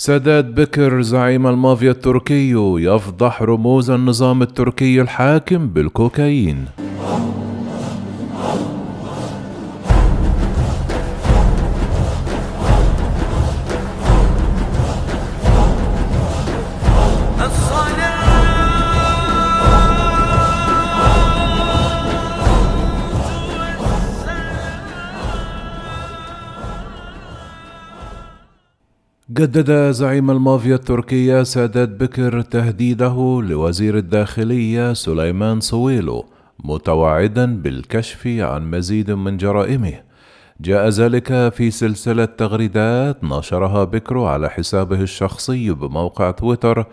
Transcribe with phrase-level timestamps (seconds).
[0.00, 6.64] سادات بكر زعيم المافيا التركي يفضح رموز النظام التركي الحاكم بالكوكايين.
[29.32, 36.24] جدد زعيم المافيا التركية سادات بكر تهديده لوزير الداخلية سليمان صويلو
[36.64, 39.92] متوعدا بالكشف عن مزيد من جرائمه.
[40.60, 46.86] جاء ذلك في سلسلة تغريدات نشرها بكر على حسابه الشخصي بموقع تويتر.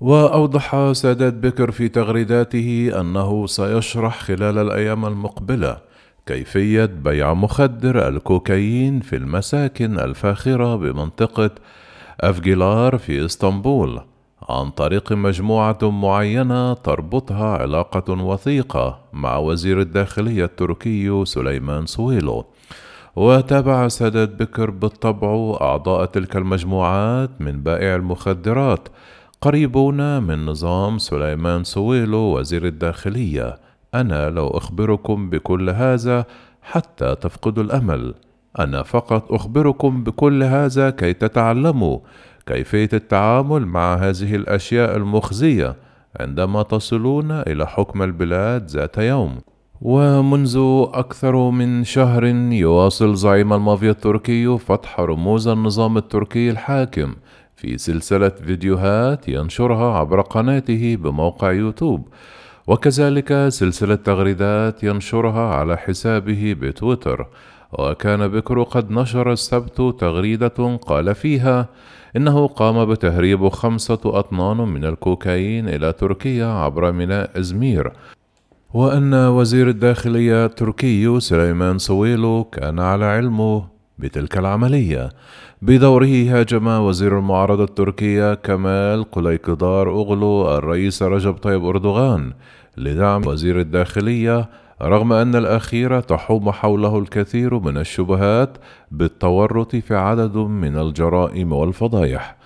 [0.00, 5.93] وأوضح سادات بكر في تغريداته أنه سيشرح خلال الأيام المقبلة.
[6.26, 11.50] كيفية بيع مخدر الكوكايين في المساكن الفاخرة بمنطقة
[12.20, 14.00] أفجيلار في إسطنبول
[14.48, 22.44] عن طريق مجموعة معينة تربطها علاقة وثيقة مع وزير الداخلية التركي سليمان سويلو.
[23.16, 28.88] وتابع سادات بكر بالطبع أعضاء تلك المجموعات من بائع المخدرات
[29.40, 33.63] قريبون من نظام سليمان سويلو وزير الداخلية.
[33.94, 36.24] أنا لو أخبركم بكل هذا
[36.62, 38.14] حتى تفقدوا الأمل.
[38.58, 41.98] أنا فقط أخبركم بكل هذا كي تتعلموا
[42.46, 45.76] كيفية التعامل مع هذه الأشياء المخزية
[46.20, 49.38] عندما تصلون إلى حكم البلاد ذات يوم.
[49.82, 50.58] ومنذ
[50.92, 57.14] أكثر من شهر يواصل زعيم المافيا التركي فتح رموز النظام التركي الحاكم
[57.56, 62.08] في سلسلة فيديوهات ينشرها عبر قناته بموقع يوتيوب.
[62.66, 67.26] وكذلك سلسلة تغريدات ينشرها على حسابه بتويتر.
[67.72, 71.68] وكان بكر قد نشر السبت تغريدة قال فيها
[72.16, 77.92] إنه قام بتهريب خمسة أطنان من الكوكايين إلى تركيا عبر ميناء إزمير.
[78.74, 85.08] وأن وزير الداخلية التركي سليمان سويلو كان على علمه بتلك العملية.
[85.62, 92.32] بدوره هاجم وزير المعارضة التركية كمال قليقدار أغلو الرئيس رجب طيب أردوغان
[92.76, 94.48] لدعم وزير الداخلية
[94.82, 98.58] رغم أن الأخير تحوم حوله الكثير من الشبهات
[98.90, 102.36] بالتورط في عدد من الجرائم والفضايح.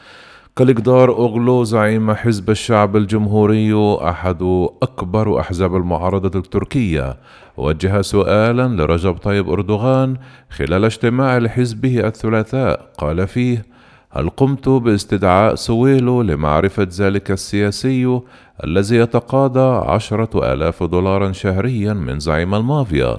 [0.59, 4.43] كالإقدار أوغلو زعيم حزب الشعب الجمهوري أحد
[4.83, 7.17] أكبر أحزاب المعارضة التركية.
[7.57, 10.17] وجه سؤالا لرجب طيب أردوغان
[10.51, 12.91] خلال اجتماع لحزبه الثلاثاء.
[12.99, 13.67] قال فيه
[14.11, 18.21] هل قمت باستدعاء سويلو لمعرفة ذلك السياسي
[18.65, 23.19] الذي يتقاضى عشرة آلاف دولارا شهريا من زعيم المافيا؟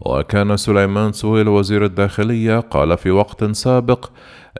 [0.00, 4.10] وكان سليمان سويل وزير الداخلية قال في وقت سابق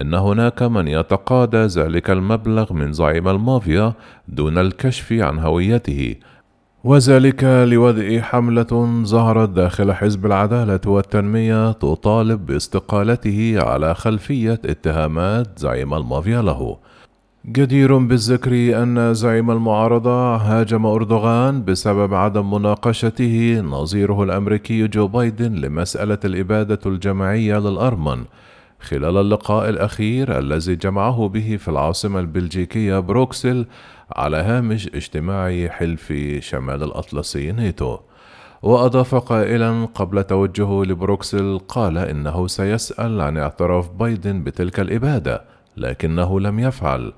[0.02, 3.92] إن هناك من يتقاضى ذلك المبلغ من زعيم المافيا
[4.28, 6.14] دون الكشف عن هويته.
[6.84, 16.42] وذلك لوضع حملة ظهرت داخل حزب العدالة والتنمية تطالب باستقالته على خلفية اتهامات زعيم المافيا
[16.42, 16.76] له.
[17.46, 26.18] جدير بالذكر أن زعيم المعارضة هاجم أردوغان بسبب عدم مناقشته نظيره الأمريكي جو بايدن لمسألة
[26.24, 28.24] الإبادة الجماعية للأرمن.
[28.84, 33.66] خلال اللقاء الأخير الذي جمعه به في العاصمة البلجيكية بروكسل
[34.12, 37.98] على هامش اجتماع حلف شمال الأطلسي نيتو
[38.62, 45.44] وأضاف قائلا قبل توجهه لبروكسل قال إنه سيسأل عن اعتراف بايدن بتلك الإبادة
[45.76, 47.12] لكنه لم يفعل.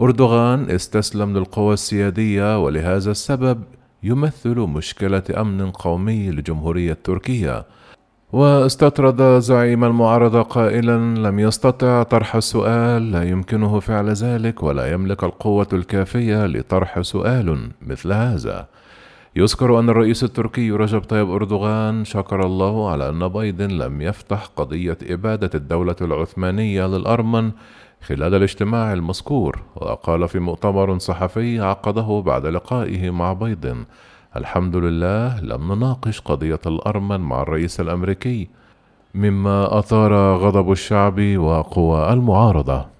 [0.00, 3.62] أردوغان استسلم للقوى السيادية ولهذا السبب
[4.02, 7.64] يمثل مشكلة أمن قومي لجمهورية تركيا.
[8.32, 10.98] واستطرد زعيم المعارضة قائلا
[11.28, 18.12] لم يستطع طرح السؤال لا يمكنه فعل ذلك ولا يملك القوة الكافية لطرح سؤال مثل
[18.12, 18.68] هذا.
[19.36, 24.98] يذكر أن الرئيس التركي رجب طيب أردوغان شكر الله على أن بايدن لم يفتح قضية
[25.02, 27.50] إبادة الدولة العثمانية للأرمن
[28.06, 33.84] خلال الاجتماع المذكور وقال في مؤتمر صحفي عقده بعد لقائه مع بايدن
[34.36, 38.48] الحمد لله لم نناقش قضية الأرمن مع الرئيس الأمريكي
[39.14, 42.95] مما أثار غضب الشعب وقوى المعارضة.